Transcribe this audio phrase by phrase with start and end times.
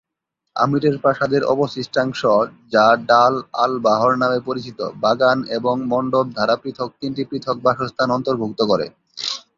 [0.55, 2.21] আমিরের প্রাসাদের অবশিষ্টাংশ,
[2.73, 8.85] যা ডাল আল-বাহর নামে পরিচিত, বাগান এবং মণ্ডপ দ্বারা পৃথক তিনটি পৃথক বাসস্থান অন্তর্ভুক্ত করে।